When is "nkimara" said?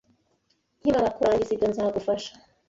0.79-1.13